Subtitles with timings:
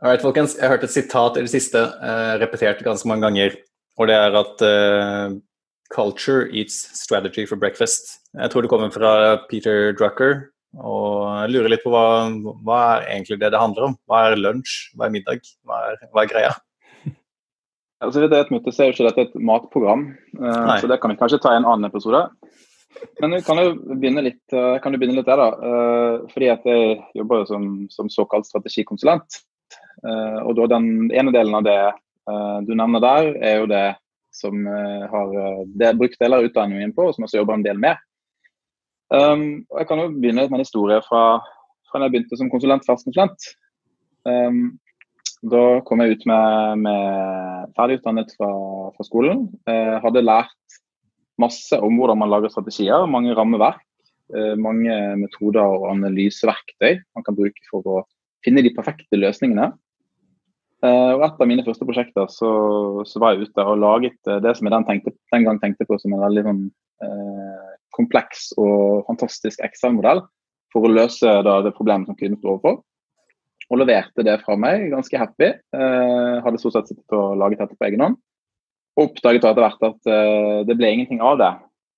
[0.00, 0.54] Alright, folkens.
[0.56, 3.56] Jeg har hørt et sitat i det siste uh, repetert ganske mange ganger.
[4.00, 5.34] Og det er at uh,
[5.92, 8.16] 'culture eats strategy for breakfast'.
[8.32, 10.46] Jeg tror det kommer fra Peter Drucker.
[10.80, 12.32] Og jeg lurer litt på hva,
[12.64, 13.98] hva er egentlig det det handler om?
[14.08, 14.94] Hva er lunsj?
[14.96, 15.44] Hva er middag?
[15.68, 16.54] Hva er, hva er greia?
[18.00, 20.06] Altså, det er et møte, så er jo ikke dette et matprogram,
[20.40, 22.22] uh, så det kan vi kanskje ta i en annen episode.
[23.20, 24.40] Men kan jo begynne litt,
[24.80, 25.74] kan du begynne litt der, da.
[26.32, 29.42] Fordi at jeg jobber jo som, som såkalt strategikonsulent.
[30.00, 33.86] Eh, og da den ene delen av det eh, du nevner der, er jo det
[34.34, 35.32] som eh, har
[35.80, 37.98] det brukt deler av utdanningen på, og som også jobber en del med.
[39.10, 41.40] Um, jeg kan jo begynne med en historie fra,
[41.90, 43.48] fra da jeg begynte som konsulent, fastkonsulent.
[44.22, 44.78] Um,
[45.50, 48.50] da kom jeg ut med, med ferdigutdannet fra,
[48.94, 49.48] fra skolen.
[49.66, 50.78] Uh, hadde lært
[51.42, 53.82] masse om hvordan man lager strategier, mange rammeverk.
[54.62, 57.94] Mange metoder og analyseverktøy man kan bruke for å
[58.46, 59.72] finne de perfekte løsningene.
[60.80, 62.50] Uh, og Et av mine første prosjekter så,
[63.04, 65.84] så, var jeg ute og laget uh, det som jeg den, tenkte, den, gang tenkte
[65.84, 66.62] på som en veldig sånn,
[67.04, 70.22] eh, kompleks og fantastisk Excel-modell
[70.72, 72.78] for å løse da, det problemet som kunden sto overfor.
[73.70, 75.50] Og leverte det fra meg, ganske happy.
[75.70, 78.16] hadde stort sett sittet og laget dette på egen hånd.
[78.96, 80.10] Og oppdaget etter hvert at
[80.66, 81.50] det ble ingenting av det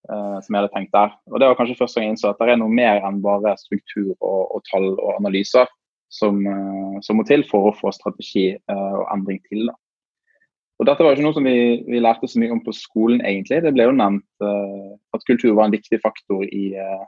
[0.04, 1.14] som jeg hadde tenkt der.
[1.32, 3.54] Og Det var kanskje første gang jeg innså at det er noe mer enn bare
[3.60, 5.70] struktur og, og tall og analyser
[6.12, 9.70] som, eh, som, må til for å få strategi eh, og endring til.
[9.70, 9.76] Da.
[10.82, 13.60] Og Dette var ikke noe som vi, vi, lærte så mye om på skolen, egentlig.
[13.62, 17.04] Det ble jo nevnt uh, at kultur var en viktig faktor i, uh,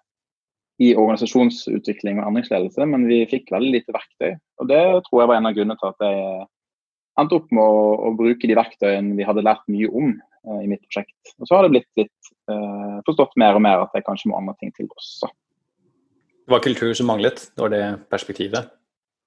[0.78, 4.36] i, organisasjonsutvikling og endringsledelse, men vi fikk veldig lite verktøy.
[4.62, 6.46] Og Det tror jeg var en av grunnene til at jeg
[7.18, 10.70] endte opp med å, å bruke de verktøyene vi hadde lært mye om uh, i
[10.70, 11.34] mitt prosjekt.
[11.40, 12.32] Og Så har det blitt litt
[13.08, 15.30] forstått mer og mer at jeg kanskje må andre ting til også.
[16.44, 17.46] Det var kultur som manglet?
[17.56, 18.68] Det var det perspektivet?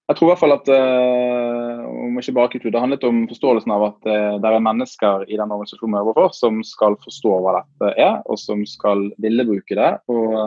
[0.08, 3.74] Jeg tror i hvert fall at uh, om ikke bare kultur, det handlet om forståelsen
[3.76, 7.34] av at uh, det er mennesker i den organisasjonen vi jobber for, som skal forstå
[7.44, 9.92] hva dette er, og som skal ville bruke det.
[10.08, 10.38] Og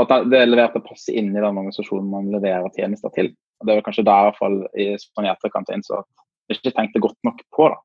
[0.00, 3.32] at det er levert å passe inn i den organisasjonen man leverer tjenester til.
[3.60, 6.60] Og Det er kanskje der i hvert fall i, sånn i etterkant innså at jeg
[6.60, 7.80] ikke tenkte godt nok på det.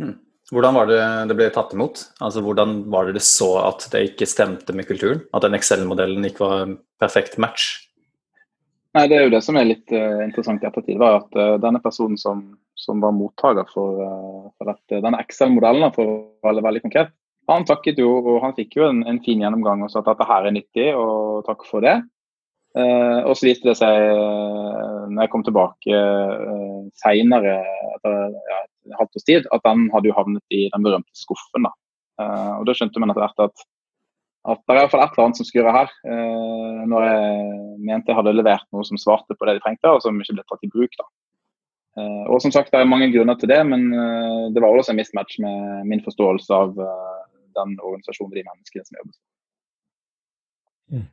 [0.00, 0.16] Hmm.
[0.52, 2.04] Hvordan var det det ble tatt imot?
[2.22, 5.24] Altså Hvordan var det det så at det ikke stemte med kulturen?
[5.34, 7.85] At den Excel-modellen ikke var perfekt match?
[8.96, 10.96] Nei, Det er jo det som er litt uh, interessant i ettertid.
[11.00, 12.42] var at uh, Denne personen som,
[12.78, 17.12] som var mottaker for, uh, for dette, denne Excel-modellen, for å være veldig konkret,
[17.50, 20.26] han takket jo, og han fikk jo en, en, fin gjennomgang og sa at dette
[20.26, 22.00] her er nyttig, og takk for det.
[22.76, 23.94] og så viste det seg,
[25.12, 27.60] når jeg kom tilbake uh, seinere,
[27.92, 28.58] etter ja,
[28.98, 31.68] halvt års tid, at den hadde jo havnet i den berømte skuffen.
[31.68, 31.72] da.
[32.58, 33.66] og Da skjønte man etter hvert at
[34.46, 35.92] at det er i hvert fall et eller annet som skurrer her.
[36.06, 37.46] Eh, når jeg
[37.88, 40.44] mente jeg hadde levert noe som svarte på det de trengte, og som ikke ble
[40.46, 40.98] tatt i bruk.
[41.00, 41.06] da.
[42.00, 44.94] Eh, og som sagt, Det er mange grunner til det, men eh, det var også
[44.94, 47.24] en mismatch med min forståelse av eh,
[47.58, 49.16] den organisasjonen og de menneskene som jobber.
[50.92, 51.06] Mm.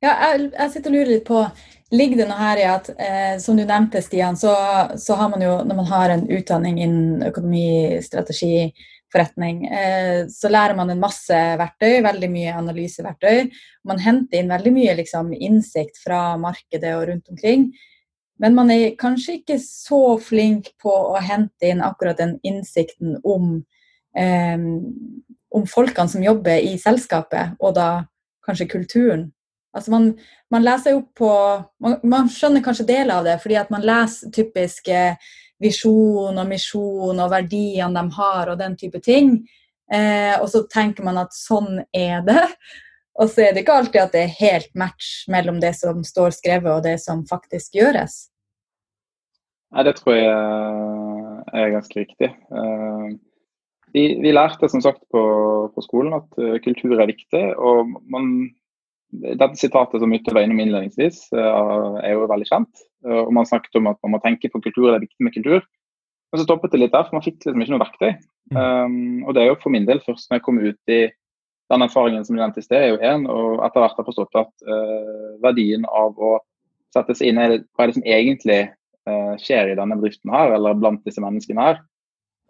[0.00, 1.44] Ja, jeg, jeg, sitter og lurer litt på,
[1.90, 4.52] Ligger det noe her i at, eh, som du nevnte, Stian, så,
[4.94, 8.70] så, har man jo, når man har en utdanning innen økonomi, strategi,
[9.12, 13.50] forretning, eh, så lærer man en masse verktøy, veldig mye analyseverktøy.
[13.88, 17.70] Man henter inn veldig mye liksom, innsikt fra markedet og rundt omkring.
[18.40, 23.64] Men man er kanskje ikke så flink på å hente inn akkurat den innsikten om,
[24.16, 24.56] eh,
[25.50, 27.90] om folkene som jobber i selskapet, og da
[28.46, 29.30] kanskje kulturen.
[29.74, 30.08] Altså man,
[30.50, 31.30] man leser opp på
[31.82, 35.02] man, man, skjønner kanskje deler av det, fordi at man leser typiske
[35.60, 39.36] visjon og misjon og verdiene de har og den type ting.
[39.92, 42.46] Eh, og så tenker man at sånn er det.
[43.20, 46.30] Og så er det ikke alltid at det er helt match mellom det som står
[46.32, 48.14] skrevet og det som faktisk gjøres.
[49.74, 50.30] Nei, det tror jeg
[51.52, 52.30] er ganske riktig.
[52.30, 53.10] Eh,
[53.92, 55.22] vi, vi lærte som sagt på,
[55.74, 57.42] på, skolen at eh, kultur er viktig.
[57.58, 58.48] og man
[59.10, 61.60] dette sitatet som Ytte var innom innledningsvis, eh,
[62.04, 62.82] er jo veldig kjent.
[63.06, 65.34] Eh, og Man snakket om at man må tenke på kultur, det er viktig med
[65.34, 65.62] kultur.
[66.30, 68.12] Men så stoppet det litt der, for man fikk liksom ikke noe verktøy.
[68.50, 68.58] Mm.
[68.58, 71.00] Um, og det er jo for min del først når jeg kom ut i
[71.70, 74.52] den erfaringen som nevnte i sted, er jo én, og etter hvert har forstått at
[74.66, 76.36] uh, verdien av å
[76.94, 78.60] sette seg inn i hva er det som egentlig
[79.10, 81.82] uh, skjer i denne bedriften her, eller blant disse menneskene her,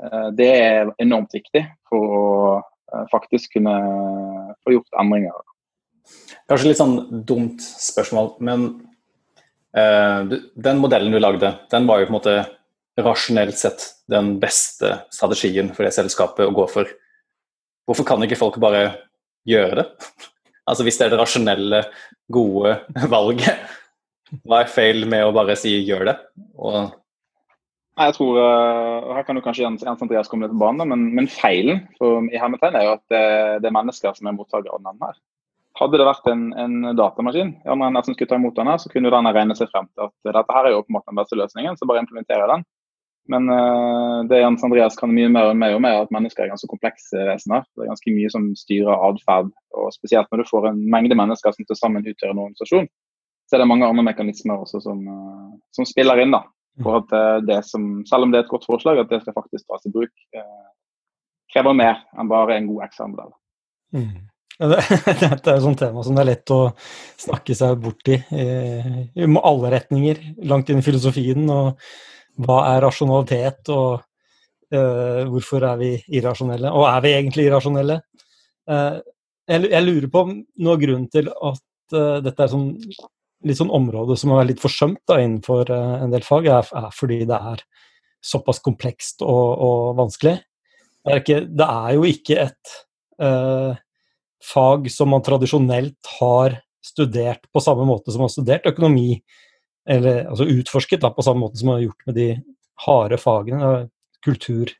[0.05, 2.27] uh, det er enormt viktig for å
[3.13, 3.71] faktisk kunne
[4.67, 5.37] få gjort endringer.
[6.51, 6.97] Kanskje litt sånn
[7.27, 8.65] dumt spørsmål, men
[9.77, 12.39] uh, den modellen du lagde, den var jo på en måte
[13.01, 16.91] rasjonelt sett den beste strategien for det selskapet å gå for.
[17.87, 18.85] Hvorfor kan ikke folk bare
[19.49, 19.87] gjøre det?
[20.69, 21.85] altså Hvis det er det rasjonelle,
[22.31, 22.79] gode
[23.15, 23.77] valget,
[24.47, 26.19] Hva er feil med å bare si 'gjør det'?
[26.55, 26.77] Og
[27.99, 31.09] Nei, jeg tror, og Her kan du kanskje Jens, Andreas komme litt på banen, men,
[31.19, 33.25] men feilen for, i hermetegn er jo at det,
[33.61, 35.19] det, er mennesker som er mottakere av den her.
[35.81, 37.75] Hadde det vært en, en datamaskin ja,
[38.05, 40.57] som skulle ta imot den her, så kunne den regne seg frem til at dette
[40.57, 42.67] her er jo måte den beste løsningen, så bare implementere den.
[43.31, 47.27] Men uh, det Jens Andreas kan mye mer om, er at mennesker er ganske komplekse
[47.29, 47.65] vesener.
[47.77, 49.53] Det er ganske mye som styrer atferd.
[49.79, 52.89] Og spesielt når du får en mengde mennesker som til sammen utgjør en organisasjon,
[53.47, 56.35] så er det mange andre mekanismer også som, uh, som spiller inn.
[56.37, 56.45] da
[56.81, 59.35] for at uh, det som, selv om det er et godt forslag, at det skal
[59.37, 60.13] faktisk tas i bruk,
[61.51, 63.33] krever mer enn bare en god XR-modell.
[63.97, 64.30] Mm.
[64.61, 66.61] Dette er jo sånt tema som det er lett å
[67.21, 68.47] snakke seg bort i, i,
[69.17, 70.21] i alle retninger.
[70.51, 71.47] Langt inn i filosofien.
[71.49, 71.81] og
[72.45, 74.03] Hva er rasjonalitet, og
[74.77, 76.75] uh, hvorfor er vi irrasjonelle?
[76.77, 78.03] Og er vi egentlig irrasjonelle?
[78.69, 79.01] Uh,
[79.49, 82.69] jeg, jeg, lurer på noe av grunnen til at uh, dette er sånn
[83.49, 86.91] litt sånn område som har vært litt forsømt da, innenfor en del fag, er, er,
[86.93, 87.63] fordi det er
[88.21, 90.35] såpass komplekst og, og vanskelig.
[91.01, 92.75] Det er, ikke, det er, jo ikke et
[94.45, 99.21] fag som man tradisjonelt har studert på samme måte som man har studert økonomi,
[99.89, 102.29] eller altså utforsket da, på samme måte som man har gjort med de
[102.87, 103.73] harde fagene.
[104.25, 104.73] Kultur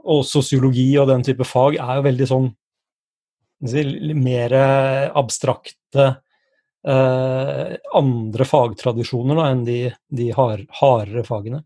[0.00, 2.48] og sosiologi og den type fag er jo veldig sånn
[4.16, 4.54] mer
[5.20, 6.06] abstrakte
[6.88, 11.60] eh, andre fagtradisjoner da, enn de, de hard, hardere fagene.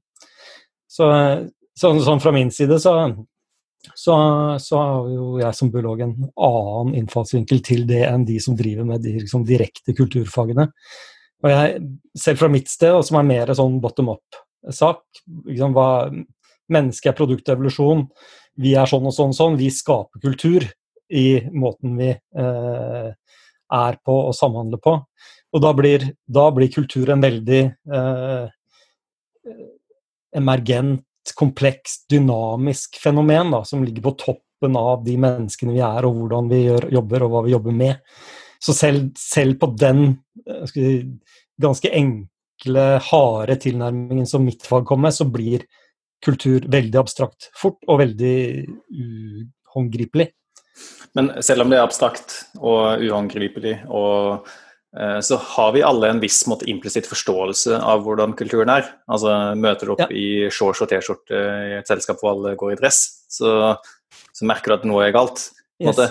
[0.91, 1.07] Så,
[1.79, 2.97] så, sånn fra min side så,
[3.93, 4.15] så,
[4.63, 8.87] så, har jo jeg som biolog en annen innfallsvinkel til det enn de som driver
[8.89, 10.69] med de liksom, direkte kulturfagene.
[11.45, 11.83] Og jeg,
[12.19, 15.05] selv fra mitt sted, og som er mer sånn bottom up-sak
[15.51, 15.77] liksom,
[16.73, 18.07] Mennesket er evolusjon,
[18.57, 19.59] Vi er sånn og sånn og sånn.
[19.61, 20.65] Vi skaper kultur
[21.13, 23.09] i måten vi eh,
[23.75, 24.95] er på og samhandler på.
[25.55, 27.61] Og da blir, da blir kultur en veldig
[27.99, 28.47] eh,
[30.35, 36.19] emergent, komplekst, dynamisk fenomen da, som ligger på toppen av de menneskene vi er, og
[36.21, 38.21] hvordan vi gjør, jobber, og hva vi jobber med.
[38.65, 40.05] Så selv, selv på den
[40.45, 40.93] eh, si,
[41.61, 45.67] ganske enkle, harde tilnærmingen som mitt fag kom med, så blir
[46.25, 48.37] kultur veldig abstrakt fort, og veldig
[48.91, 50.31] uhåndgripelig.
[51.15, 54.49] Men selv om det er abstrakt og uhåndgripelig, og,
[54.95, 58.85] så har vi alle en viss måte implisitt forståelse av hvordan kulturen er.
[59.11, 60.07] Altså Møter du opp ja.
[60.15, 63.75] i shorts og T-skjorte i et selskap hvor alle går i dress, så,
[64.31, 65.49] så merker du at noe er galt.
[65.83, 65.99] Yes.
[65.99, 66.05] Og,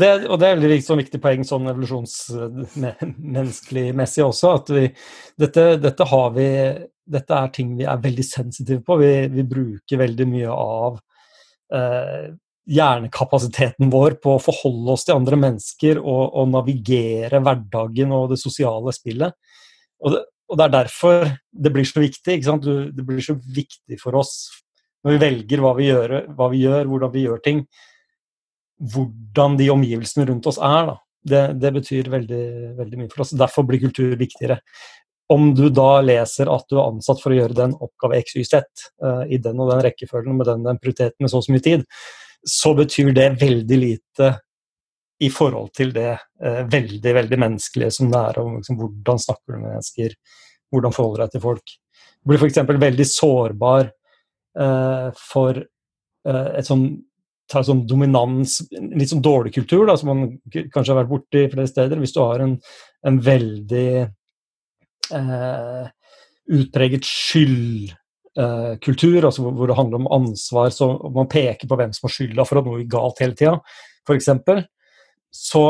[0.00, 4.48] det, og, det, er veldig liksom, viktig poeng sånn evolusjonsmenneskelig messig også.
[4.58, 4.88] at vi,
[5.38, 6.46] dette, dette, har vi,
[7.06, 8.96] dette er ting vi er veldig sensitive på.
[8.98, 10.98] Vi, vi bruker veldig mye av
[11.78, 12.34] eh,
[12.70, 18.40] hjernekapasiteten vår på å forholde oss til andre mennesker og, og navigere hverdagen og det
[18.40, 19.36] sosiale spillet.
[20.04, 22.36] Og det, og det, er derfor det blir så viktig.
[22.36, 22.66] Ikke sant?
[22.66, 24.36] det blir så viktig for oss
[25.04, 27.64] når vi velger hva vi, gjør, hva vi gjør, hvordan vi gjør ting,
[28.94, 30.94] hvordan de omgivelsene rundt oss er.
[31.24, 32.44] Det, det, betyr veldig,
[32.78, 33.34] veldig mye for oss.
[33.36, 34.58] Derfor blir kultur viktigere.
[35.32, 38.58] Om du da leser at du er ansatt for å gjøre den oppgave XYZ
[39.04, 41.64] uh, i den og den rekkefølgen med den, den prioriteten med så og så mye
[41.64, 41.84] tid,
[42.44, 44.30] så betyr det veldig lite
[45.24, 49.54] i forhold til det eh, veldig veldig menneskelige som det er om liksom, hvordan snakker
[49.54, 50.16] du med mennesker,
[50.74, 51.74] hvordan forholder du deg til folk.
[52.20, 52.60] Du blir f.eks.
[52.86, 56.88] veldig sårbar eh, for eh, et sånn
[57.50, 61.68] ta sånn dominans, litt sånn dårlig kultur, da, som man kanskje har vært borti flere
[61.68, 62.00] steder.
[62.00, 62.54] Hvis du har en,
[63.04, 63.88] en veldig
[65.18, 65.84] eh,
[66.56, 67.92] utpreget skyld
[68.40, 72.08] eh, kultur, altså hvor, hvor, det handler om ansvar, så man peker på hvem som
[72.08, 73.56] har skylda for at noe gikk galt hele tida,
[74.04, 74.30] f.eks.,
[75.34, 75.64] så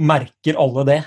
[0.00, 1.02] merker alle det.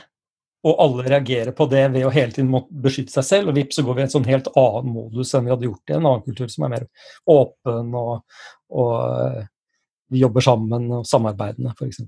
[0.66, 3.52] Og alle reagerer på det ved å hele tiden måtte beskytte seg selv.
[3.52, 5.92] Og vips, så går vi i en sånn helt annen modus enn vi hadde gjort
[5.92, 6.86] i en annen kultur som er mer
[7.30, 8.40] åpen og,
[8.74, 9.44] og eh,
[10.14, 12.02] vi jobber sammen og samarbeidende, f.eks.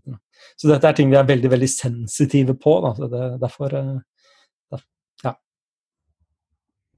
[0.58, 2.74] Så dette er ting vi er veldig veldig sensitive på.
[2.86, 3.10] Da.
[3.14, 3.94] Det, derfor, eh,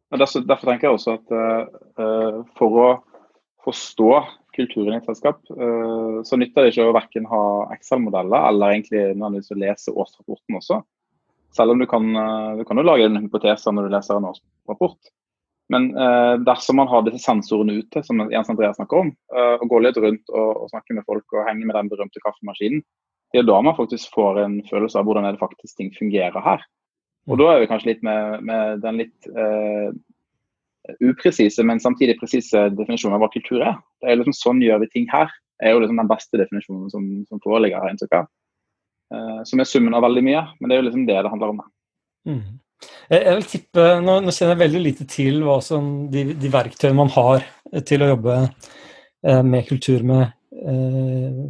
[0.10, 1.34] Derfor, derfor, tenker jeg også at
[2.02, 2.88] uh, for å
[3.68, 4.14] forstå
[4.58, 7.42] kulturen i et selskap, uh, så nytter det ikke å verken ha
[7.76, 10.80] Excel-modeller eller egentlig nødvendigvis å lese årsrapporten også.
[11.54, 14.32] Selv om du kan, uh, du kan jo lage en hypotese når du leser en
[14.32, 15.14] årsrapport.
[15.70, 15.92] Men
[16.42, 20.32] dersom man har disse sensorene ute, som Jens Andreas snakker om, og går litt rundt
[20.34, 22.82] og, og snakker med folk og henger med den berømte kaffemaskinen,
[23.30, 26.66] det er da man faktisk får en følelse av hvordan det faktisk ting fungerer her.
[27.30, 29.90] Og da er vi kanskje litt med, med den litt uh,
[31.06, 33.78] upresise, men samtidig presise definisjonen av hva kultur er.
[34.02, 35.30] Det er liksom Sånn gjør vi ting her.
[35.62, 38.26] er jo liksom den beste definisjonen som, som foreligger her.
[39.14, 41.54] Uh, som er summen av veldig mye, men det er jo liksom det det handler
[41.54, 41.62] om.
[42.30, 42.42] Mm.
[43.10, 46.52] Jeg, jeg vil tippe, nå, nå, kjenner jeg veldig lite til hva som, de, de
[46.54, 47.46] verktøyene man har
[47.86, 50.30] til å jobbe eh, med kultur med
[50.64, 51.42] eh,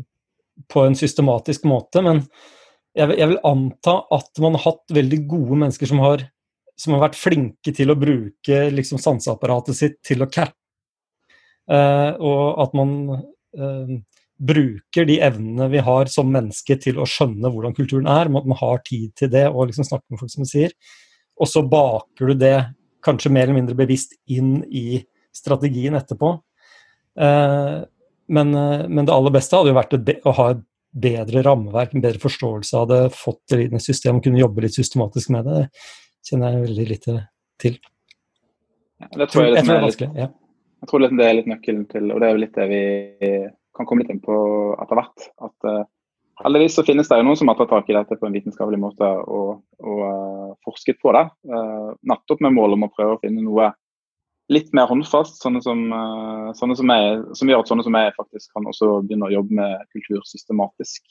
[0.69, 2.23] på en systematisk måte, men
[2.97, 6.23] jeg, jeg, vil anta at man har hatt veldig gode mennesker som har,
[6.79, 10.55] som har vært flinke til å bruke liksom, sanseapparatet sitt til å catche,
[11.69, 13.93] eh, og at man eh,
[14.39, 18.59] bruker de evnene vi har som menneske til å skjønne hvordan kulturen er, at man
[18.61, 20.75] har tid til det og liksom snakke med folk, som sier.
[21.39, 22.57] Og så baker du det
[23.05, 25.01] kanskje mer eller mindre bevisst inn i
[25.35, 26.33] strategien etterpå.
[27.19, 27.77] Eh,
[28.29, 29.95] men, eh, men, det aller beste hadde jo vært
[30.27, 34.23] å ha et bedre rammeverk, en bedre forståelse av det, fått det inn i systemet,
[34.25, 35.61] kunne jobbe litt systematisk med det.
[35.69, 37.15] Det kjenner jeg veldig lite
[37.61, 37.77] til.
[38.99, 40.09] Ja, det tror jeg, jeg, tror det er vanskelig.
[40.17, 40.29] Ja.
[40.79, 42.83] Jeg tror det er litt nøkkelen til, og det er jo litt det vi
[43.75, 44.35] kan komme litt inn på
[44.79, 45.27] etter hvert.
[45.45, 45.83] At uh,
[46.43, 48.79] heldigvis så finnes det jo noen som har tatt tak i dette på en vitenskapelig
[48.81, 51.25] måte og, og uh, forsket på det.
[51.47, 53.71] Uh, nettopp med mål om å prøve å finne noe
[54.49, 55.83] litt mer håndfast, sånne som,
[56.57, 59.59] sånne som, jeg, som gjør at sånne som jeg faktisk kan også begynne å jobbe
[59.59, 61.03] med kultur systematisk.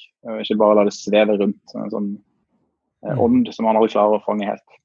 [0.42, 2.10] ikke bare la det sveve rundt en sånn
[3.14, 4.78] ånd som man aldri klarer å fange helt.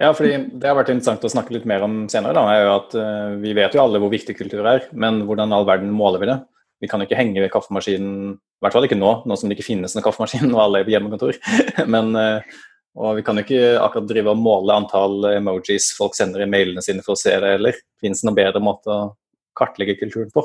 [0.00, 2.36] Ja, fordi Det har vært interessant å snakke litt mer om senere.
[2.36, 2.94] da, er jo at
[3.42, 6.38] Vi vet jo alle hvor viktig kultur er, men hvordan all verden måler vi det?
[6.80, 9.58] Vi kan jo ikke henge ved kaffemaskinen, i hvert fall ikke nå, nå som det
[9.58, 11.36] ikke finnes noen kaffemaskin og alle er på hjemmekontor.
[11.94, 12.56] Men, eh,
[12.98, 16.82] og vi kan jo ikke akkurat drive og måle antall emojis folk sender i mailene
[16.82, 17.74] sine for å se det heller.
[18.02, 19.12] Fins det noen bedre måte å
[19.58, 20.42] kartlegge kulturen på?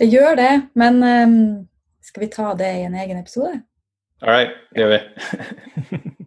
[0.00, 1.66] Det gjør det, men um,
[2.04, 3.60] skal vi ta det i en egen episode?
[4.20, 5.00] All right, det gjør vi.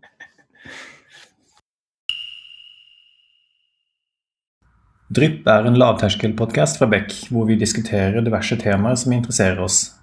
[5.13, 10.02] Drypp er en lavterskelpodkast fra Beck, hvor vi diskuterer diverse temaer som interesserer oss.